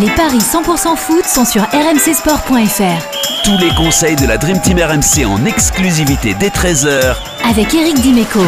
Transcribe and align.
Les 0.00 0.10
paris 0.10 0.38
100% 0.38 0.94
foot 0.96 1.24
sont 1.24 1.44
sur 1.44 1.62
rmcsport.fr. 1.62 3.42
Tous 3.42 3.58
les 3.58 3.74
conseils 3.74 4.14
de 4.14 4.26
la 4.26 4.38
Dream 4.38 4.60
Team 4.60 4.78
RMC 4.78 5.26
en 5.26 5.44
exclusivité 5.44 6.36
dès 6.38 6.50
13h 6.50 7.16
Avec 7.44 7.74
Eric 7.74 8.00
Dimeco. 8.00 8.38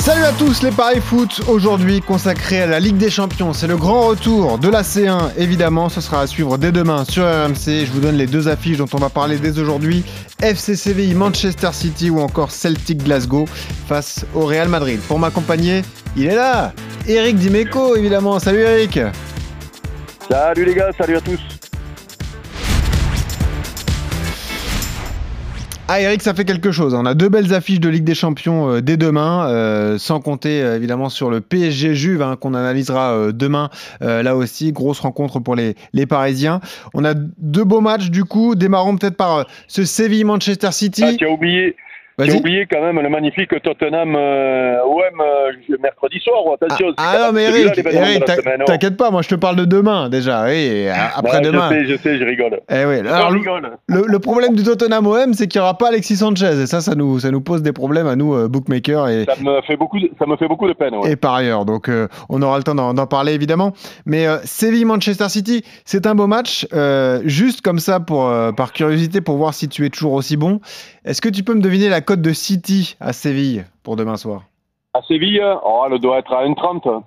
Salut 0.00 0.24
à 0.24 0.32
tous 0.32 0.62
les 0.62 0.70
paris 0.70 1.00
foot, 1.00 1.40
aujourd'hui 1.48 2.02
consacré 2.02 2.60
à 2.60 2.66
la 2.66 2.78
Ligue 2.78 2.98
des 2.98 3.08
Champions. 3.08 3.54
C'est 3.54 3.68
le 3.68 3.78
grand 3.78 4.08
retour 4.08 4.58
de 4.58 4.68
la 4.68 4.82
C1, 4.82 5.30
évidemment, 5.38 5.88
ce 5.88 6.02
sera 6.02 6.20
à 6.20 6.26
suivre 6.26 6.58
dès 6.58 6.72
demain 6.72 7.06
sur 7.08 7.24
RMC. 7.24 7.86
Je 7.86 7.92
vous 7.92 8.00
donne 8.00 8.16
les 8.16 8.26
deux 8.26 8.46
affiches 8.46 8.76
dont 8.76 8.88
on 8.92 8.98
va 8.98 9.08
parler 9.08 9.38
dès 9.38 9.58
aujourd'hui. 9.58 10.04
FC 10.42 10.76
Séville, 10.76 11.14
Manchester 11.14 11.70
City 11.72 12.10
ou 12.10 12.20
encore 12.20 12.50
Celtic 12.50 13.02
Glasgow 13.02 13.46
face 13.88 14.26
au 14.34 14.44
Real 14.44 14.68
Madrid. 14.68 15.00
Pour 15.08 15.18
m'accompagner, 15.18 15.82
il 16.18 16.26
est 16.26 16.34
là 16.34 16.74
Eric 17.08 17.36
Dimeco, 17.36 17.96
évidemment. 17.96 18.38
Salut 18.38 18.60
Eric 18.60 18.98
Salut 20.30 20.64
les 20.64 20.74
gars, 20.76 20.92
salut 20.96 21.16
à 21.16 21.20
tous 21.20 21.40
Ah 25.88 26.00
Eric, 26.00 26.22
ça 26.22 26.34
fait 26.34 26.44
quelque 26.44 26.70
chose. 26.70 26.94
On 26.94 27.04
a 27.04 27.14
deux 27.14 27.28
belles 27.28 27.52
affiches 27.52 27.80
de 27.80 27.88
Ligue 27.88 28.04
des 28.04 28.14
Champions 28.14 28.70
euh, 28.70 28.80
dès 28.80 28.96
demain, 28.96 29.48
euh, 29.48 29.98
sans 29.98 30.20
compter 30.20 30.62
euh, 30.62 30.76
évidemment 30.76 31.08
sur 31.08 31.30
le 31.30 31.40
PSG 31.40 31.96
Juve 31.96 32.22
hein, 32.22 32.36
qu'on 32.36 32.54
analysera 32.54 33.32
demain. 33.32 33.70
Là 34.00 34.36
aussi, 34.36 34.70
grosse 34.70 35.00
rencontre 35.00 35.40
pour 35.40 35.56
les, 35.56 35.74
les 35.92 36.06
Parisiens. 36.06 36.60
On 36.94 37.04
a 37.04 37.14
deux 37.14 37.64
beaux 37.64 37.80
matchs 37.80 38.10
du 38.10 38.22
coup. 38.22 38.54
Démarrons 38.54 38.96
peut-être 38.96 39.16
par 39.16 39.46
ce 39.66 39.84
Séville-Manchester 39.84 40.70
City. 40.70 41.02
ah, 41.04 41.14
Tu 41.18 41.26
as 41.26 41.30
oublié, 41.30 41.74
Vas-y. 42.26 42.36
oublié 42.38 42.66
quand 42.70 42.80
même 42.82 43.00
le 43.00 43.08
magnifique 43.08 43.50
Tottenham 43.62 44.14
euh, 44.16 44.78
OM 44.84 45.20
euh, 45.20 45.76
mercredi 45.80 46.18
soir. 46.20 46.42
Attention, 46.54 46.86
Ah 46.96 47.14
quand 47.16 47.26
non 47.26 47.32
mais 47.32 47.44
Eric, 47.44 47.84
t'inquiète 48.66 48.96
pas, 48.96 49.10
moi 49.10 49.22
je 49.22 49.28
te 49.28 49.34
parle 49.34 49.56
de 49.56 49.64
demain 49.64 50.08
déjà. 50.08 50.44
Oui, 50.44 50.52
et 50.56 50.88
a- 50.90 51.10
après 51.16 51.38
Ouais, 51.38 51.42
demain. 51.42 51.70
Je 51.72 51.74
sais, 51.74 51.86
je 51.86 51.96
sais, 51.96 52.18
je 52.18 52.24
rigole. 52.24 52.60
Eh 52.70 52.84
oui. 52.84 52.98
Alors, 53.08 53.30
le, 53.30 53.38
rigole. 53.38 53.70
le- 53.86 54.04
le 54.06 54.18
problème 54.18 54.54
du 54.54 54.62
Tottenham 54.62 55.06
OM, 55.06 55.34
c'est 55.34 55.46
qu'il 55.48 55.60
n'y 55.60 55.62
aura 55.64 55.76
pas 55.78 55.88
Alexis 55.88 56.16
Sanchez. 56.16 56.60
Et 56.62 56.66
ça, 56.66 56.80
ça 56.80 56.94
nous, 56.94 57.18
ça 57.20 57.30
nous 57.30 57.40
pose 57.40 57.62
des 57.62 57.72
problèmes 57.72 58.06
à 58.06 58.16
nous, 58.16 58.34
euh, 58.34 58.48
bookmakers 58.48 59.08
et, 59.08 59.24
Ça 59.24 59.34
me 59.42 59.60
fait 59.62 59.76
beaucoup, 59.76 59.98
de, 59.98 60.10
ça 60.18 60.26
me 60.26 60.36
fait 60.36 60.48
beaucoup 60.48 60.68
de 60.68 60.72
peine. 60.72 60.94
ouais. 60.96 61.12
et 61.12 61.16
par 61.16 61.34
ailleurs. 61.34 61.64
Donc, 61.64 61.88
euh, 61.88 62.08
on 62.28 62.42
aura 62.42 62.56
le 62.58 62.62
temps 62.64 62.74
d'en 62.74 63.06
parler 63.06 63.32
évidemment. 63.34 63.72
Mais 64.06 64.26
Séville-Manchester 64.44 65.28
City, 65.28 65.64
c'est 65.84 66.06
un 66.06 66.14
beau 66.14 66.26
match. 66.26 66.66
Juste 67.24 67.60
comme 67.62 67.78
ça, 67.78 68.00
pour, 68.00 68.30
par 68.56 68.72
curiosité, 68.72 69.20
pour 69.20 69.36
voir 69.36 69.54
si 69.54 69.68
tu 69.68 69.84
es 69.86 69.90
toujours 69.90 70.12
aussi 70.14 70.36
bon. 70.36 70.60
Est-ce 71.02 71.22
que 71.22 71.30
tu 71.30 71.42
peux 71.42 71.54
me 71.54 71.62
deviner 71.62 71.88
la 71.88 72.02
cote 72.02 72.20
de 72.20 72.32
City 72.34 72.96
à 73.00 73.14
Séville 73.14 73.64
pour 73.82 73.96
demain 73.96 74.18
soir? 74.18 74.44
À 74.92 75.00
Séville, 75.02 75.42
oh, 75.64 75.86
elle 75.90 75.98
doit 75.98 76.18
être 76.18 76.32
à 76.32 76.44
1,30. 76.44 77.02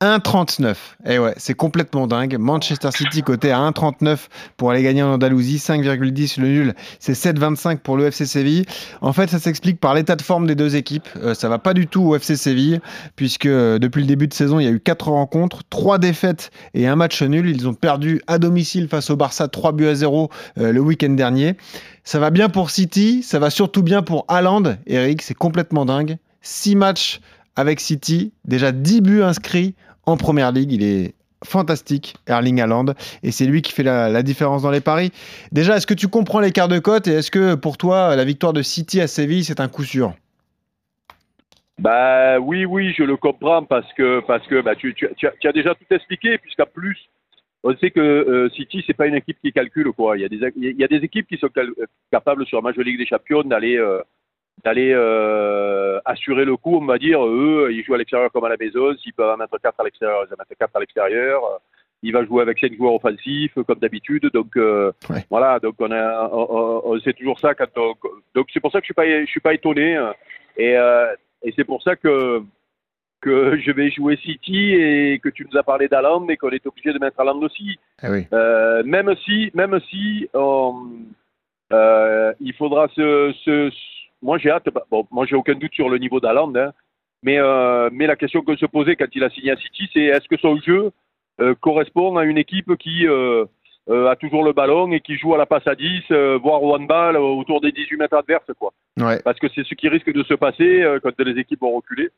1,39. 0.00 0.76
Eh 1.06 1.18
ouais, 1.18 1.34
c'est 1.38 1.54
complètement 1.54 2.06
dingue. 2.06 2.36
Manchester 2.38 2.90
City 2.92 3.22
côté 3.22 3.50
à 3.50 3.58
1,39 3.58 4.28
pour 4.56 4.70
aller 4.70 4.84
gagner 4.84 5.02
en 5.02 5.14
Andalousie, 5.14 5.56
5,10 5.56 6.40
le 6.40 6.46
nul, 6.46 6.74
c'est 7.00 7.14
7,25 7.14 7.78
pour 7.78 7.96
le 7.96 8.06
FC 8.06 8.24
Séville. 8.24 8.64
En 9.00 9.12
fait, 9.12 9.28
ça 9.28 9.40
s'explique 9.40 9.80
par 9.80 9.94
l'état 9.94 10.14
de 10.14 10.22
forme 10.22 10.46
des 10.46 10.54
deux 10.54 10.76
équipes. 10.76 11.08
Euh, 11.16 11.34
ça 11.34 11.48
va 11.48 11.58
pas 11.58 11.74
du 11.74 11.88
tout 11.88 12.02
au 12.02 12.14
FC 12.14 12.36
Séville, 12.36 12.80
puisque 13.16 13.46
euh, 13.46 13.80
depuis 13.80 14.00
le 14.00 14.06
début 14.06 14.28
de 14.28 14.34
saison, 14.34 14.60
il 14.60 14.64
y 14.64 14.68
a 14.68 14.70
eu 14.70 14.78
4 14.78 15.08
rencontres, 15.08 15.62
3 15.68 15.98
défaites 15.98 16.52
et 16.74 16.86
un 16.86 16.94
match 16.94 17.20
nul. 17.22 17.50
Ils 17.50 17.66
ont 17.66 17.74
perdu 17.74 18.22
à 18.28 18.38
domicile 18.38 18.86
face 18.86 19.10
au 19.10 19.16
Barça 19.16 19.48
3 19.48 19.72
buts 19.72 19.88
à 19.88 19.96
0 19.96 20.30
euh, 20.58 20.70
le 20.70 20.80
week-end 20.80 21.10
dernier. 21.10 21.56
Ça 22.04 22.20
va 22.20 22.30
bien 22.30 22.48
pour 22.48 22.70
City, 22.70 23.24
ça 23.24 23.40
va 23.40 23.50
surtout 23.50 23.82
bien 23.82 24.02
pour 24.02 24.26
Haaland. 24.28 24.76
Eric, 24.86 25.22
c'est 25.22 25.34
complètement 25.34 25.84
dingue. 25.84 26.18
6 26.42 26.76
matchs 26.76 27.20
avec 27.58 27.80
City, 27.80 28.32
déjà 28.44 28.70
10 28.70 29.00
buts 29.00 29.22
inscrits 29.22 29.74
en 30.06 30.16
première 30.16 30.52
ligue. 30.52 30.70
Il 30.70 30.84
est 30.84 31.14
fantastique, 31.44 32.14
Erling 32.28 32.60
Haaland, 32.60 32.94
et 33.24 33.32
c'est 33.32 33.46
lui 33.46 33.62
qui 33.62 33.72
fait 33.72 33.82
la, 33.82 34.22
différence 34.22 34.62
dans 34.62 34.70
les 34.70 34.80
paris. 34.80 35.10
Déjà, 35.50 35.76
est-ce 35.76 35.86
que 35.86 35.94
tu 35.94 36.06
comprends 36.06 36.38
l'écart 36.38 36.68
de 36.68 36.78
cote 36.78 37.08
et 37.08 37.14
est-ce 37.14 37.32
que 37.32 37.56
pour 37.56 37.76
toi, 37.76 38.14
la 38.14 38.24
victoire 38.24 38.52
de 38.52 38.62
City 38.62 39.00
à 39.00 39.08
Séville, 39.08 39.42
c'est 39.42 39.58
un 39.58 39.66
coup 39.66 39.82
sûr? 39.82 40.14
Bah 41.80 42.38
oui, 42.38 42.64
oui, 42.64 42.94
je 42.96 43.02
le 43.02 43.16
comprends 43.16 43.64
parce 43.64 43.92
que 43.94 44.20
parce 44.20 44.46
que 44.46 44.60
bah, 44.60 44.76
tu, 44.76 44.94
as, 45.44 45.52
déjà 45.52 45.74
tout 45.74 45.94
expliqué 45.94 46.38
puisqu'en 46.38 46.66
plus 46.66 46.96
on 47.62 47.76
sait 47.76 47.90
que 47.90 48.00
euh, 48.00 48.48
City 48.50 48.82
c'est 48.84 48.94
pas 48.96 49.06
une 49.06 49.14
équipe 49.14 49.38
qui 49.40 49.52
calcule 49.52 49.92
quoi. 49.92 50.16
Il 50.16 50.22
y 50.22 50.84
a 50.84 50.88
des 50.88 51.04
équipes 51.04 51.28
qui 51.28 51.38
sont 51.38 51.50
capables 52.10 52.46
sur 52.46 52.58
la 52.58 52.62
Major 52.62 52.82
Ligue 52.82 52.98
des 52.98 53.06
Champions 53.06 53.42
d'aller 53.42 53.76
euh, 53.76 54.00
d'aller 54.64 54.92
euh, 54.94 56.00
assurer 56.04 56.44
le 56.44 56.56
coup, 56.56 56.76
on 56.76 56.84
va 56.86 56.98
dire. 56.98 57.24
Eux, 57.24 57.68
ils 57.72 57.84
jouent 57.84 57.94
à 57.94 57.98
l'extérieur 57.98 58.30
comme 58.32 58.44
à 58.44 58.48
la 58.48 58.56
maison. 58.58 58.94
S'ils 58.96 59.12
peuvent 59.14 59.30
en 59.30 59.36
mettre 59.36 59.58
4 59.60 59.78
à 59.80 59.84
l'extérieur, 59.84 60.24
ils 60.28 60.32
en 60.34 60.36
mettent 60.38 60.58
4 60.58 60.76
à 60.76 60.80
l'extérieur. 60.80 61.40
Il 62.02 62.12
va 62.12 62.24
jouer 62.24 62.42
avec 62.42 62.58
5 62.60 62.74
joueurs 62.76 62.94
offensifs 62.94 63.54
comme 63.66 63.78
d'habitude. 63.80 64.28
Donc 64.32 64.56
euh, 64.56 64.92
Ouais. 65.10 65.24
voilà, 65.30 65.58
donc 65.58 65.74
on, 65.80 65.90
a, 65.90 66.28
on, 66.32 66.46
on- 66.50 66.82
on 66.92 67.00
sait 67.00 67.12
toujours 67.12 67.40
ça 67.40 67.54
quand 67.54 67.66
on, 67.76 67.94
donc 68.34 68.46
c'est 68.52 68.60
pour 68.60 68.70
ça 68.72 68.78
que 68.80 68.84
je 68.84 68.88
suis 68.88 68.94
pas 68.94 69.06
je 69.08 69.26
suis 69.26 69.40
pas 69.40 69.54
étonné 69.54 69.96
euh, 69.96 70.12
et 70.56 70.76
euh, 70.76 71.08
et 71.42 71.52
c'est 71.56 71.64
pour 71.64 71.82
ça 71.82 71.96
que 71.96 72.40
que 73.20 73.58
je 73.58 73.72
vais 73.72 73.90
jouer 73.90 74.16
City 74.18 74.74
et 74.74 75.18
que 75.18 75.28
tu 75.28 75.44
nous 75.50 75.58
as 75.58 75.64
parlé 75.64 75.88
d'Aland 75.88 76.24
et 76.28 76.36
qu'on 76.36 76.50
est 76.50 76.64
obligé 76.66 76.92
de 76.92 77.00
mettre 77.00 77.18
Aland 77.18 77.40
aussi. 77.42 77.76
Eh 78.04 78.08
oui. 78.08 78.26
Euh, 78.32 78.84
même 78.84 79.12
si, 79.24 79.50
même 79.54 79.80
si 79.90 80.28
on- 80.34 80.86
euh, 81.72 82.32
il 82.40 82.54
faudra 82.54 82.86
se, 82.94 83.32
se- 83.44 83.70
moi 84.22 84.38
j'ai 84.38 84.50
hâte. 84.50 84.68
Bon, 84.90 85.06
moi 85.10 85.26
j'ai 85.26 85.36
aucun 85.36 85.54
doute 85.54 85.72
sur 85.74 85.88
le 85.88 85.98
niveau 85.98 86.20
d'Aland, 86.20 86.52
hein, 86.56 86.72
mais 87.22 87.38
euh, 87.38 87.88
mais 87.92 88.06
la 88.06 88.16
question 88.16 88.42
que 88.42 88.56
se 88.56 88.66
posait 88.66 88.96
quand 88.96 89.06
il 89.14 89.24
a 89.24 89.30
signé 89.30 89.50
à 89.52 89.56
City, 89.56 89.88
c'est 89.92 90.00
est-ce 90.04 90.28
que 90.28 90.36
son 90.40 90.56
jeu 90.60 90.90
euh, 91.40 91.54
correspond 91.60 92.16
à 92.16 92.24
une 92.24 92.38
équipe 92.38 92.76
qui 92.76 93.06
euh, 93.06 93.44
a 93.88 94.16
toujours 94.16 94.44
le 94.44 94.52
ballon 94.52 94.90
et 94.92 95.00
qui 95.00 95.16
joue 95.16 95.34
à 95.34 95.38
la 95.38 95.46
passe 95.46 95.66
à 95.66 95.74
10, 95.74 96.02
euh, 96.10 96.38
voire 96.42 96.62
au 96.62 96.74
handball 96.74 97.16
autour 97.16 97.60
des 97.60 97.72
18 97.72 97.96
mètres 97.96 98.16
adverses, 98.16 98.50
quoi 98.58 98.72
Ouais. 99.00 99.20
parce 99.24 99.38
que 99.38 99.46
c'est 99.54 99.64
ce 99.64 99.74
qui 99.74 99.88
risque 99.88 100.12
de 100.12 100.22
se 100.24 100.34
passer 100.34 100.84
quand 101.02 101.18
les 101.20 101.40
équipes 101.40 101.60
vont 101.60 101.76
reculer. 101.76 102.08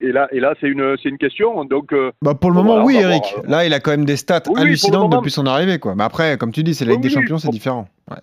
Et 0.00 0.12
là, 0.12 0.28
et 0.30 0.38
là, 0.38 0.54
c'est 0.60 0.68
une, 0.68 0.96
une 1.04 1.18
question. 1.18 1.64
Donc, 1.64 1.92
Bah 2.22 2.34
pour 2.34 2.50
le 2.50 2.56
moment, 2.56 2.82
voilà, 2.82 2.84
oui, 2.84 2.96
Eric. 2.96 3.22
voir, 3.22 3.38
alors. 3.38 3.50
Là, 3.50 3.64
il 3.66 3.72
a 3.74 3.80
quand 3.80 3.90
même 3.90 4.04
des 4.04 4.16
stats 4.16 4.42
Oui, 4.48 4.60
hallucinantes 4.60 5.10
depuis 5.10 5.30
son 5.32 5.46
arrivée, 5.46 5.78
quoi. 5.80 5.94
Mais 5.96 6.04
après, 6.04 6.36
comme 6.38 6.52
tu 6.52 6.62
dis, 6.62 6.74
c'est 6.74 6.84
la 6.84 6.90
Oui, 6.92 6.98
Ligue 6.98 7.04
des 7.04 7.10
Champions, 7.10 7.38
c'est 7.38 7.48
différent. 7.48 7.88
Ouais. 8.08 8.18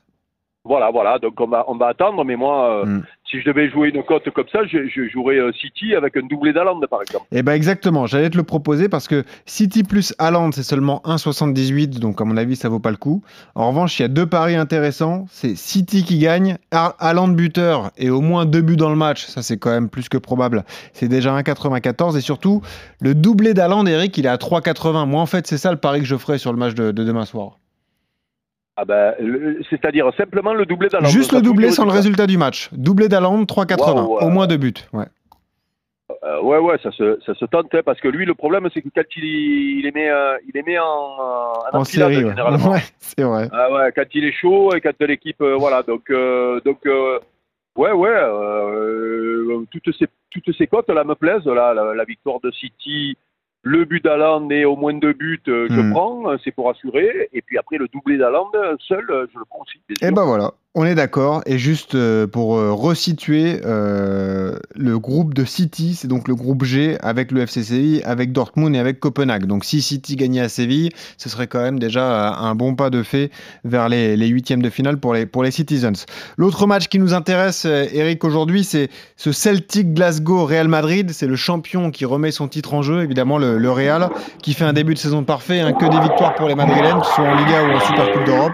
voilà, 0.63 0.89
voilà. 0.91 1.19
Donc, 1.19 1.37
on 1.41 1.47
va, 1.47 1.65
on 1.67 1.75
va 1.75 1.87
attendre. 1.87 2.23
Mais 2.23 2.35
moi, 2.37 2.85
Mm. 2.85 3.03
Si 3.29 3.39
je 3.41 3.45
devais 3.45 3.69
jouer 3.69 3.89
une 3.89 4.03
cote 4.03 4.29
comme 4.29 4.47
ça, 4.51 4.59
je, 4.65 5.07
jouerais 5.09 5.37
euh, 5.37 5.51
City 5.53 5.95
avec 5.95 6.15
un 6.15 6.21
doublé 6.27 6.53
d'Aland, 6.53 6.79
par 6.89 7.01
exemple. 7.01 7.25
Eh 7.31 7.41
ben 7.41 7.53
exactement, 7.53 8.05
j'allais 8.05 8.29
te 8.29 8.37
le 8.37 8.43
proposer 8.43 8.87
parce 8.87 9.07
que 9.07 9.23
City 9.45 9.83
plus 9.83 10.13
Haaland, 10.19 10.51
c'est 10.51 10.63
seulement 10.63 11.01
1,78, 11.05 11.99
donc 11.99 12.21
à 12.21 12.25
mon 12.25 12.37
avis, 12.37 12.55
ça 12.55 12.69
vaut 12.69 12.79
pas 12.79 12.91
le 12.91 12.97
coup. 12.97 13.23
En 13.55 13.69
revanche, 13.69 13.99
il 13.99 14.03
y 14.03 14.05
a 14.05 14.09
deux 14.09 14.27
paris 14.27 14.55
intéressants. 14.55 15.25
C'est 15.29 15.55
City 15.55 16.03
qui 16.03 16.19
gagne, 16.19 16.57
Haaland 16.71 17.29
buteur 17.29 17.91
et 17.97 18.09
au 18.09 18.21
moins 18.21 18.45
deux 18.45 18.61
buts 18.61 18.77
dans 18.77 18.89
le 18.89 18.95
match. 18.95 19.25
Ça, 19.25 19.41
c'est 19.41 19.57
quand 19.57 19.71
même 19.71 19.89
plus 19.89 20.07
que 20.07 20.17
probable. 20.17 20.63
C'est 20.93 21.07
déjà 21.07 21.35
1,94 21.35 22.17
et 22.17 22.21
surtout, 22.21 22.61
le 23.01 23.15
doublé 23.15 23.53
d'Haaland, 23.53 23.85
Eric, 23.87 24.17
il 24.17 24.25
est 24.25 24.29
à 24.29 24.37
3,80. 24.37 25.07
Moi, 25.07 25.21
en 25.21 25.25
fait, 25.25 25.47
c'est 25.47 25.57
ça 25.57 25.71
le 25.71 25.77
pari 25.77 25.99
que 25.99 26.05
je 26.05 26.15
ferai 26.15 26.37
sur 26.37 26.51
le 26.51 26.59
match 26.59 26.75
de 26.75 26.91
demain 26.91 27.25
soir. 27.25 27.57
Ah 28.77 28.83
ben, 28.83 29.13
c'est-à-dire 29.69 30.11
simplement 30.17 30.53
le 30.53 30.65
doublé 30.65 30.89
d'Aland. 30.89 31.07
Juste 31.07 31.31
le 31.31 31.41
doublé 31.41 31.71
sans 31.71 31.85
le 31.85 31.91
résultat 31.91 32.27
du 32.27 32.37
match. 32.37 32.69
Doublé 32.73 33.07
d'Haaland, 33.07 33.43
3,80. 33.43 33.77
Waouh, 33.79 34.17
ouais. 34.17 34.23
Au 34.23 34.29
moins 34.29 34.47
deux 34.47 34.57
buts. 34.57 34.73
Ouais. 34.91 35.05
Euh, 36.23 36.41
ouais, 36.41 36.57
ouais, 36.57 36.77
ça 36.83 36.91
se, 36.91 37.19
ça 37.25 37.33
se 37.35 37.45
tente, 37.45 37.73
hein, 37.73 37.81
parce 37.85 37.99
que 38.01 38.07
lui, 38.07 38.25
le 38.25 38.33
problème, 38.35 38.67
c'est 38.73 38.81
que 38.81 38.89
quand 38.93 39.03
il, 39.15 39.23
il 39.23 39.91
met, 39.93 40.09
euh, 40.09 40.37
il 40.47 40.51
les 40.53 40.63
met 40.63 40.77
en, 40.77 41.53
en, 41.71 41.83
série, 41.83 42.23
ouais. 42.23 42.29
généralement. 42.29 42.71
Ouais, 42.71 42.83
c'est 42.99 43.23
vrai. 43.23 43.49
Ah 43.53 43.71
ouais, 43.71 43.91
quand 43.95 44.05
il 44.13 44.25
est 44.25 44.31
chaud 44.31 44.73
et 44.75 44.81
quand 44.81 44.91
l'équipe, 45.01 45.41
euh, 45.41 45.55
voilà, 45.55 45.81
donc, 45.83 46.09
euh, 46.09 46.59
donc, 46.65 46.79
ouais, 47.77 47.91
ouais, 47.91 49.65
toutes 49.71 49.95
ces, 49.97 50.07
toutes 50.31 50.55
ces 50.57 50.67
cotes 50.67 50.89
là 50.89 51.03
me 51.03 51.15
plaisent, 51.15 51.45
là, 51.45 51.73
la, 51.73 51.93
la 51.93 52.03
victoire 52.03 52.39
de 52.43 52.51
City, 52.51 53.17
le 53.65 53.83
but 53.83 54.03
d'Aland 54.03 54.47
et 54.51 54.63
au 54.63 54.75
moins 54.75 54.93
deux 54.93 55.13
buts, 55.13 55.41
euh, 55.47 55.67
je 55.71 55.81
Hmm. 55.81 55.91
prends, 55.91 56.29
euh, 56.31 56.37
c'est 56.43 56.51
pour 56.51 56.69
assurer, 56.69 57.29
et 57.34 57.41
puis 57.41 57.57
après 57.57 57.78
le 57.78 57.87
doublé 57.87 58.16
d'Aland, 58.17 58.51
seul, 58.79 59.09
euh, 59.09 59.25
je 59.34 59.40
le 59.40 59.45
prends 59.45 59.61
aussi. 59.61 59.79
Et 59.90 59.95
sûr. 59.95 60.13
ben 60.13 60.23
voilà, 60.23 60.53
on 60.75 60.85
est 60.85 60.93
d'accord. 60.93 61.41
Et 61.45 61.57
juste 61.57 61.95
euh, 61.95 62.27
pour 62.27 62.57
euh, 62.57 62.73
resituer 62.73 63.61
euh, 63.66 64.57
le 64.75 64.99
groupe 64.99 65.33
de 65.33 65.45
City, 65.45 65.95
c'est 65.95 66.09
donc 66.09 66.27
le 66.27 66.35
groupe 66.35 66.66
G 66.66 66.97
avec 67.01 67.31
le 67.31 67.41
FC 67.41 67.63
Séville, 67.63 68.01
avec 68.03 68.33
Dortmund 68.33 68.75
et 68.75 68.79
avec 68.79 68.99
Copenhague. 68.99 69.45
Donc 69.45 69.63
si 69.63 69.81
City 69.81 70.17
gagnait 70.17 70.41
à 70.41 70.49
Séville, 70.49 70.89
ce 71.17 71.29
serait 71.29 71.47
quand 71.47 71.61
même 71.61 71.79
déjà 71.79 72.01
euh, 72.01 72.45
un 72.45 72.55
bon 72.55 72.75
pas 72.75 72.89
de 72.89 73.03
fait 73.03 73.31
vers 73.63 73.87
les, 73.87 74.17
les 74.17 74.27
huitièmes 74.27 74.61
de 74.61 74.69
finale 74.69 74.97
pour 74.97 75.13
les, 75.13 75.25
pour 75.25 75.43
les 75.43 75.51
Citizens. 75.51 76.05
L'autre 76.37 76.67
match 76.67 76.89
qui 76.89 76.99
nous 76.99 77.13
intéresse, 77.13 77.63
Eric, 77.66 78.23
aujourd'hui, 78.25 78.66
c'est 78.66 78.89
ce 79.16 79.31
Celtic 79.31 79.93
Glasgow 79.93 80.45
Real 80.45 80.67
Madrid. 80.67 81.11
C'est 81.11 81.28
le 81.28 81.37
champion 81.37 81.89
qui 81.89 82.03
remet 82.03 82.31
son 82.31 82.49
titre 82.49 82.73
en 82.73 82.81
jeu, 82.81 83.01
évidemment 83.01 83.37
le, 83.37 83.57
le 83.57 83.71
Real, 83.71 84.09
qui 84.41 84.53
fait 84.53 84.66
un 84.66 84.73
début 84.73 84.93
de 84.93 84.99
saison 84.99 85.23
parfait, 85.23 85.61
hein, 85.61 85.71
que 85.71 85.85
des 85.85 85.99
victoires 86.01 86.35
pour 86.35 86.49
les 86.49 86.55
Madrilènes, 86.55 86.99
que 86.99 87.05
ce 87.05 87.13
soit 87.13 87.23
en 87.23 87.35
Liga 87.35 87.63
ou 87.63 87.71
en 87.71 87.79
Super 87.79 88.11
Coupe 88.11 88.25
d'Europe. 88.25 88.53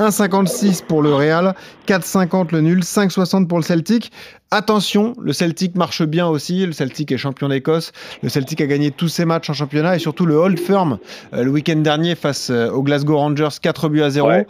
1,56 0.00 0.84
pour 0.84 1.02
le 1.02 1.12
Real, 1.12 1.54
4,50 1.86 2.52
le 2.52 2.60
nul, 2.60 2.80
5,60 2.80 3.46
pour 3.46 3.58
le 3.58 3.64
Celtic. 3.64 4.12
Attention, 4.50 5.14
le 5.20 5.32
Celtic 5.32 5.76
marche 5.76 6.02
bien 6.02 6.26
aussi. 6.26 6.66
Le 6.66 6.72
Celtic 6.72 7.12
est 7.12 7.16
champion 7.16 7.48
d'Écosse. 7.48 7.92
Le 8.22 8.28
Celtic 8.28 8.60
a 8.60 8.66
gagné 8.66 8.90
tous 8.90 9.08
ses 9.08 9.24
matchs 9.24 9.50
en 9.50 9.52
championnat 9.52 9.96
et 9.96 9.98
surtout 9.98 10.26
le 10.26 10.34
Old 10.34 10.58
Firm 10.58 10.98
euh, 11.34 11.44
le 11.44 11.50
week-end 11.50 11.76
dernier 11.76 12.14
face 12.14 12.50
euh, 12.50 12.70
aux 12.70 12.82
Glasgow 12.82 13.16
Rangers, 13.16 13.48
4 13.60 13.88
buts 13.88 14.02
à 14.02 14.10
0. 14.10 14.28
Ouais. 14.28 14.46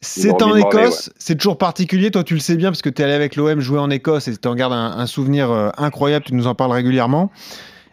C'est 0.00 0.42
en 0.42 0.54
Écosse, 0.54 1.10
c'est 1.18 1.36
toujours 1.36 1.58
particulier. 1.58 2.12
Toi, 2.12 2.22
tu 2.22 2.34
le 2.34 2.40
sais 2.40 2.56
bien 2.56 2.70
parce 2.70 2.82
que 2.82 2.88
tu 2.88 3.02
es 3.02 3.04
allé 3.04 3.14
avec 3.14 3.34
l'OM 3.34 3.60
jouer 3.60 3.80
en 3.80 3.90
Écosse 3.90 4.28
et 4.28 4.36
tu 4.36 4.46
en 4.46 4.54
gardes 4.54 4.72
un, 4.72 4.92
un 4.96 5.06
souvenir 5.06 5.50
euh, 5.50 5.70
incroyable. 5.76 6.24
Tu 6.24 6.34
nous 6.34 6.46
en 6.46 6.54
parles 6.54 6.72
régulièrement. 6.72 7.32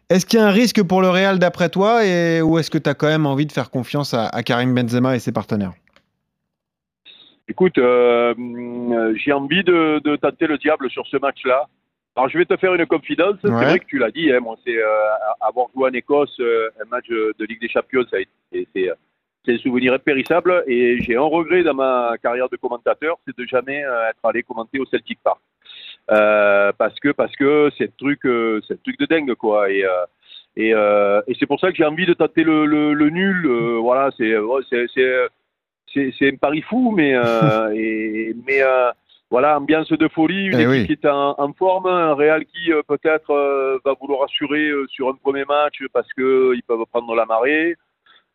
Est-ce 0.09 0.27
qu'il 0.27 0.39
y 0.39 0.41
a 0.41 0.47
un 0.47 0.51
risque 0.51 0.83
pour 0.83 1.01
le 1.01 1.09
Real 1.09 1.39
d'après 1.39 1.69
toi 1.69 2.05
et, 2.05 2.41
ou 2.41 2.59
est-ce 2.59 2.69
que 2.69 2.77
tu 2.77 2.87
as 2.89 2.93
quand 2.93 3.07
même 3.07 3.25
envie 3.25 3.47
de 3.47 3.51
faire 3.51 3.71
confiance 3.71 4.13
à, 4.13 4.27
à 4.27 4.43
Karim 4.43 4.75
Benzema 4.75 5.15
et 5.15 5.19
ses 5.19 5.31
partenaires? 5.31 5.73
Écoute, 7.47 7.77
euh, 7.77 8.33
euh, 8.37 9.13
j'ai 9.17 9.31
envie 9.31 9.63
de, 9.63 9.99
de 10.03 10.15
tenter 10.15 10.47
le 10.47 10.57
diable 10.57 10.89
sur 10.89 11.05
ce 11.07 11.17
match-là. 11.17 11.65
Alors, 12.15 12.29
je 12.29 12.37
vais 12.37 12.45
te 12.45 12.55
faire 12.57 12.73
une 12.73 12.85
confidence. 12.85 13.35
Ouais. 13.43 13.49
C'est 13.49 13.65
vrai 13.65 13.79
que 13.79 13.85
tu 13.85 13.97
l'as 13.99 14.09
dit, 14.11 14.31
hein, 14.31 14.39
moi, 14.39 14.55
c'est 14.65 14.77
euh, 14.77 14.87
avoir 15.41 15.67
joué 15.75 15.89
en 15.89 15.93
Écosse 15.93 16.35
euh, 16.39 16.69
un 16.81 16.89
match 16.89 17.07
de 17.09 17.45
Ligue 17.45 17.61
des 17.61 17.69
Champions, 17.69 18.03
ça 18.09 18.17
a 18.17 18.19
été- 18.21 18.67
c'est 18.73 18.89
c'est 19.45 19.53
un 19.53 19.57
souvenir 19.59 19.93
impérissable. 19.93 20.63
Et 20.65 20.99
j'ai 21.01 21.15
un 21.17 21.21
regret 21.21 21.61
dans 21.61 21.75
ma 21.75 22.15
carrière 22.23 22.49
de 22.49 22.55
commentateur, 22.57 23.17
c'est 23.27 23.37
de 23.37 23.45
jamais 23.45 23.83
euh, 23.85 24.09
être 24.09 24.17
allé 24.23 24.41
commenter 24.41 24.79
au 24.79 24.85
Celtic 24.87 25.19
Park. 25.23 25.39
Euh, 26.11 26.71
parce 26.79 26.99
que 26.99 27.09
parce 27.11 27.35
que 27.35 27.69
c'est 27.77 27.85
un 27.85 27.93
truc, 27.97 28.25
euh, 28.25 28.59
c'est 28.67 28.73
un 28.73 28.77
truc 28.83 28.97
de 28.97 29.05
dingue, 29.05 29.35
quoi. 29.35 29.69
Et 29.69 29.83
euh, 29.85 29.89
et, 30.57 30.73
euh, 30.73 31.21
et 31.27 31.35
c'est 31.37 31.45
pour 31.45 31.59
ça 31.59 31.69
que 31.69 31.75
j'ai 31.77 31.85
envie 31.85 32.05
de 32.07 32.13
tenter 32.13 32.43
le, 32.43 32.65
le, 32.65 32.93
le 32.93 33.09
nul. 33.11 33.45
euh, 33.45 33.77
voilà, 33.79 34.09
c'est 34.17 34.35
ouais, 34.37 34.61
c'est 34.69 34.85
c'est 34.95 35.27
c'est 36.17 36.31
un 36.33 36.35
pari 36.37 36.61
fou, 36.61 36.91
mais 36.95 37.13
euh, 37.15 37.73
et, 37.75 38.35
mais 38.45 38.61
euh, 38.61 38.91
voilà, 39.29 39.57
ambiance 39.57 39.89
de 39.91 40.07
folie, 40.07 40.47
une 40.47 40.59
Eh 40.59 40.63
équipe 40.63 40.69
oui. 40.69 40.85
qui 40.87 40.93
est 40.93 41.05
en, 41.09 41.35
en 41.37 41.53
forme, 41.53 41.87
un 41.87 42.13
Real 42.13 42.45
qui 42.45 42.71
euh, 42.71 42.81
peut-être 42.87 43.31
euh, 43.31 43.79
va 43.83 43.93
vouloir 43.99 44.23
assurer 44.23 44.67
euh, 44.69 44.85
sur 44.87 45.09
un 45.09 45.15
premier 45.15 45.45
match 45.45 45.77
parce 45.93 46.11
que 46.13 46.53
ils 46.55 46.63
peuvent 46.63 46.85
prendre 46.91 47.15
la 47.15 47.25
marée. 47.25 47.75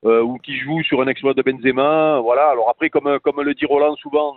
ou 0.04 0.38
qui 0.38 0.56
joue 0.58 0.82
sur 0.82 1.02
un 1.02 1.06
exploit 1.08 1.34
de 1.34 1.42
Benzema, 1.42 2.20
voilà. 2.20 2.48
Alors 2.48 2.68
après, 2.70 2.88
comme 2.90 3.18
comme 3.20 3.42
le 3.42 3.54
dit 3.54 3.66
Roland 3.66 3.96
souvent, 3.96 4.34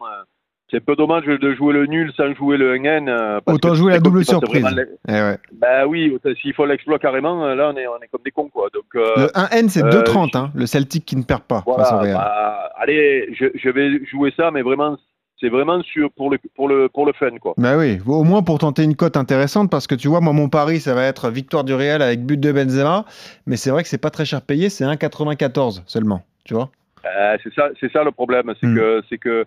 c'est 0.73 0.77
un 0.77 0.85
peu 0.85 0.95
dommage 0.95 1.25
de 1.25 1.53
jouer 1.53 1.71
le 1.73 1.85
nul 1.85 2.11
sans 2.17 2.33
jouer 2.33 2.57
le 2.57 2.75
1N. 2.77 3.07
euh, 3.07 3.39
Autant 3.45 3.75
jouer 3.75 3.91
la 3.93 3.99
double 3.99 4.25
surprise. 4.25 4.65
les- 4.75 4.83
Eh 5.07 5.11
ouais. 5.11 5.37
Bah 5.53 5.85
oui, 5.87 6.11
autant- 6.13 6.35
s'il 6.41 6.53
faut 6.53 6.65
l'exploit 6.65 6.97
carrément, 6.99 7.45
euh, 7.45 7.53
là 7.55 7.71
on 7.73 7.77
est 7.77 7.87
on 7.87 7.97
est 8.03 8.07
comme 8.11 8.23
des 8.25 8.31
cons 8.31 8.49
quoi. 8.49 8.69
Donc 8.73 8.85
euh, 8.95 9.03
Le 9.17 9.27
1N, 9.37 9.69
c'est 9.69 9.83
euh, 9.83 9.89
2,30, 10.03 10.35
hein, 10.35 10.51
le 10.55 10.65
Celtic 10.65 11.05
qui 11.05 11.15
ne 11.15 11.23
perd 11.23 11.43
pas 11.43 11.61
face 11.65 11.91
au 11.91 11.95
voilà, 11.97 11.97
Real. 11.99 12.13
bah, 12.15 12.71
allez, 12.77 13.29
je, 13.39 13.45
je 13.55 13.69
vais 13.69 14.03
jouer 14.05 14.33
ça, 14.35 14.49
mais 14.51 14.63
vraiment, 14.63 14.97
c'est 15.39 15.49
vraiment 15.49 15.81
sur, 15.83 16.09
pour, 16.11 16.29
le, 16.31 16.37
pour, 16.55 16.67
le, 16.69 16.89
pour 16.89 17.05
le 17.05 17.13
fun, 17.13 17.37
quoi. 17.41 17.53
Bah 17.57 17.77
oui, 17.77 17.99
au 18.07 18.23
moins 18.23 18.41
pour 18.43 18.57
tenter 18.59 18.83
une 18.83 18.95
cote 18.95 19.17
intéressante, 19.17 19.69
parce 19.69 19.87
que 19.87 19.95
tu 19.95 20.07
vois, 20.07 20.21
moi, 20.21 20.33
mon 20.33 20.49
pari, 20.49 20.79
ça 20.79 20.93
va 20.95 21.03
être 21.05 21.29
victoire 21.29 21.63
du 21.63 21.73
Real 21.73 22.01
avec 22.01 22.25
but 22.25 22.39
de 22.39 22.51
Benzema, 22.51 23.05
mais 23.45 23.57
c'est 23.57 23.69
vrai 23.69 23.83
que 23.83 23.89
c'est 23.89 23.97
pas 24.01 24.09
très 24.09 24.25
cher 24.25 24.41
payé, 24.41 24.69
c'est 24.69 24.85
1,94 24.85 25.83
seulement, 25.85 26.23
tu 26.45 26.53
vois. 26.53 26.69
Euh, 27.05 27.37
c'est 27.43 27.53
ça, 27.53 27.69
c'est 27.79 27.91
ça 27.91 28.03
le 28.03 28.11
problème, 28.11 28.53
c'est 28.61 28.67
Hmm. 28.67 28.75
que, 28.75 29.01
c'est 29.09 29.17
que, 29.17 29.45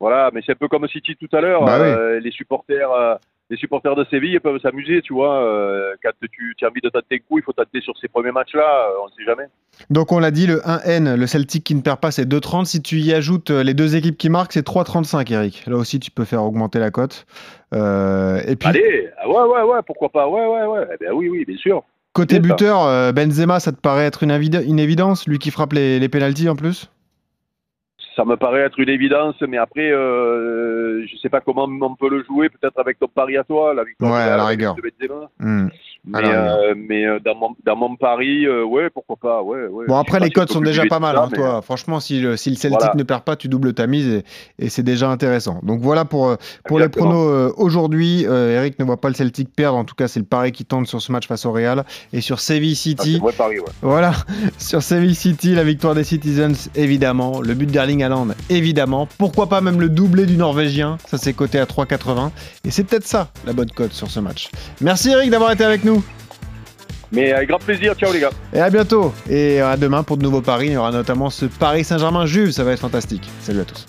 voilà, 0.00 0.30
mais 0.32 0.40
c'est 0.44 0.52
un 0.52 0.56
peu 0.56 0.68
comme 0.68 0.86
City 0.88 1.16
tout 1.16 1.34
à 1.36 1.40
l'heure. 1.40 1.64
Bah 1.64 1.78
oui. 1.80 1.86
euh, 1.88 2.20
Les 2.20 2.30
supporters, 2.30 2.90
euh, 2.90 3.14
les 3.50 3.56
supporters 3.56 3.94
de 3.94 4.04
Séville 4.10 4.38
peuvent 4.40 4.60
s'amuser, 4.60 5.02
tu 5.02 5.12
vois. 5.14 5.42
euh, 5.44 5.94
quand 6.02 6.10
tu, 6.32 6.54
tu 6.56 6.64
as 6.64 6.68
envie 6.68 6.80
de 6.80 6.88
tenter 6.88 7.16
un 7.16 7.18
coup, 7.28 7.38
il 7.38 7.42
faut 7.44 7.52
tenter 7.52 7.80
sur 7.80 7.96
ces 7.98 8.08
premiers 8.08 8.32
matchs-là. 8.32 8.62
euh, 8.88 9.02
on 9.02 9.06
ne 9.06 9.10
sait 9.12 9.24
jamais. 9.24 9.44
Donc 9.90 10.12
on 10.12 10.18
l'a 10.18 10.30
dit, 10.30 10.46
le 10.46 10.60
1N, 10.60 11.16
le 11.16 11.26
Celtic 11.26 11.64
qui 11.64 11.74
ne 11.74 11.80
perd 11.82 12.00
pas, 12.00 12.10
c'est 12.10 12.24
2,30. 12.28 12.64
Si 12.64 12.82
tu 12.82 12.96
y 12.96 13.12
ajoutes 13.12 13.50
les 13.50 13.74
deux 13.74 13.96
équipes 13.96 14.16
qui 14.16 14.30
marquent, 14.30 14.52
c'est 14.52 14.66
3,35, 14.66 15.32
Eric. 15.32 15.64
Là 15.66 15.76
aussi, 15.76 16.00
tu 16.00 16.10
peux 16.10 16.24
faire 16.24 16.42
augmenter 16.42 16.78
la 16.78 16.90
cote. 16.90 17.26
Euh, 17.74 18.40
et 18.46 18.56
puis, 18.56 18.68
Allez, 18.68 19.10
ah 19.18 19.28
ouais, 19.28 19.34
ouais, 19.42 19.62
ouais, 19.62 19.80
pourquoi 19.86 20.08
pas, 20.10 20.28
ouais, 20.28 20.46
ouais, 20.46 20.64
ouais. 20.66 20.86
Eh 20.94 21.04
ben 21.04 21.12
oui, 21.12 21.28
oui, 21.28 21.44
bien 21.44 21.56
sûr. 21.56 21.82
côté 22.12 22.38
buteur, 22.40 23.12
Benzema, 23.12 23.58
ça 23.60 23.72
te 23.72 23.80
paraît 23.80 24.04
être 24.06 24.22
une 24.22 24.30
évidence, 24.78 25.26
lui 25.26 25.38
qui 25.38 25.50
frappe 25.50 25.72
les, 25.72 25.98
les 25.98 26.08
pénalties 26.08 26.48
en 26.48 26.56
plus? 26.56 26.88
Ça 28.16 28.24
me 28.24 28.36
paraît 28.36 28.60
être 28.60 28.78
une 28.78 28.88
évidence, 28.90 29.34
mais 29.40 29.56
après, 29.56 29.90
euh, 29.90 31.04
je 31.06 31.16
sais 31.16 31.28
pas 31.28 31.40
comment 31.40 31.64
on 31.64 31.96
peut 31.96 32.08
le 32.08 32.22
jouer, 32.24 32.48
peut-être 32.48 32.78
avec 32.78 32.98
ton 32.98 33.08
pari 33.08 33.36
à 33.36 33.42
toi, 33.44 33.74
la 33.74 33.82
victoire 33.84 34.12
Ouais, 34.12 34.24
de, 34.24 34.30
à 34.30 34.36
la 34.36 34.42
de 34.44 34.48
rigueur. 34.48 34.76
Benzema. 34.76 35.30
Mais, 36.06 36.18
Alors, 36.18 36.58
euh, 36.58 36.74
mais 36.76 37.06
euh, 37.06 37.18
dans, 37.24 37.34
mon, 37.34 37.56
dans 37.64 37.76
mon 37.76 37.96
pari, 37.96 38.44
euh, 38.46 38.62
ouais, 38.62 38.90
pourquoi 38.90 39.16
pas, 39.16 39.42
ouais, 39.42 39.66
ouais. 39.66 39.86
Bon, 39.88 39.96
après, 39.96 40.20
les 40.20 40.26
si 40.26 40.32
peut 40.32 40.46
sont 40.46 40.60
déjà 40.60 40.84
pas 40.84 40.98
mal, 41.00 41.16
ça, 41.16 41.22
hein, 41.22 41.28
mais- 41.32 41.38
toi. 41.38 41.62
Franchement, 41.62 41.98
si 41.98 42.20
le, 42.20 42.36
si 42.36 42.50
le 42.50 42.56
Celtic 42.56 42.78
Voilà. 42.80 42.94
ne 42.94 43.02
perd 43.04 43.22
pas, 43.22 43.36
tu 43.36 43.48
doubles 43.48 43.72
ta 43.72 43.86
mise 43.86 44.06
et, 44.08 44.24
et 44.58 44.68
c'est 44.68 44.82
déjà 44.82 45.08
intéressant. 45.08 45.60
Donc 45.62 45.80
voilà 45.80 46.04
pour, 46.04 46.28
euh, 46.28 46.36
pour 46.66 46.78
les 46.78 46.90
pronos 46.90 47.26
euh, 47.30 47.52
aujourd'hui. 47.56 48.26
Euh, 48.26 48.58
Eric 48.58 48.78
ne 48.78 48.84
voit 48.84 49.00
pas 49.00 49.08
le 49.08 49.14
Celtic 49.14 49.48
perdre. 49.54 49.78
En 49.78 49.84
tout 49.84 49.94
cas, 49.94 50.06
c'est 50.06 50.20
le 50.20 50.26
pari 50.26 50.52
qui 50.52 50.66
tente 50.66 50.86
sur 50.86 51.00
ce 51.00 51.10
match 51.10 51.26
face 51.26 51.46
au 51.46 51.52
Real. 51.52 51.84
Et 52.12 52.20
sur 52.20 52.38
Seville 52.38 52.72
Ah, 52.74 52.82
City, 52.82 53.20
pari, 53.38 53.58
ouais. 53.60 53.64
voilà, 53.80 54.12
sur 54.58 54.82
City, 54.82 55.54
la 55.54 55.64
victoire 55.64 55.94
des 55.94 56.04
Citizens, 56.04 56.68
évidemment. 56.74 57.40
Le 57.40 57.54
but 57.54 57.70
d'Erling 57.70 58.02
Haaland, 58.02 58.28
évidemment. 58.50 59.08
Pourquoi 59.16 59.46
pas 59.48 59.62
même 59.62 59.80
le 59.80 59.88
doublé 59.88 60.26
du 60.26 60.36
Norvégien? 60.36 60.98
Ça, 61.06 61.16
c'est 61.16 61.32
coté 61.32 61.58
à 61.58 61.64
3,80. 61.64 62.30
Et 62.66 62.70
c'est 62.70 62.84
peut-être 62.84 63.06
ça, 63.06 63.28
la 63.46 63.54
bonne 63.54 63.70
cote 63.70 63.92
sur 63.92 64.10
ce 64.10 64.20
match. 64.20 64.50
Merci 64.82 65.08
Eric 65.10 65.30
d'avoir 65.30 65.50
été 65.52 65.64
avec 65.64 65.82
nous. 65.84 65.93
Mais 67.12 67.32
avec 67.32 67.48
grand 67.48 67.58
plaisir, 67.58 67.94
ciao 67.94 68.12
les 68.12 68.20
gars. 68.20 68.30
Et 68.52 68.60
à 68.60 68.70
bientôt. 68.70 69.12
Et 69.28 69.60
à 69.60 69.76
demain 69.76 70.02
pour 70.02 70.16
de 70.16 70.22
nouveaux 70.22 70.40
paris. 70.40 70.68
Il 70.68 70.72
y 70.72 70.76
aura 70.76 70.90
notamment 70.90 71.30
ce 71.30 71.46
Paris 71.46 71.84
Saint-Germain-Juve. 71.84 72.50
Ça 72.50 72.64
va 72.64 72.72
être 72.72 72.80
fantastique. 72.80 73.28
Salut 73.42 73.60
à 73.60 73.64
tous. 73.64 73.86